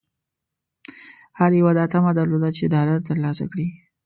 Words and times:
هر 1.39 1.51
یوه 1.59 1.71
دا 1.77 1.85
طمعه 1.93 2.11
درلوده 2.19 2.49
چې 2.57 2.71
ډالر 2.73 2.97
ترلاسه 3.09 3.45
کړي. 3.51 3.67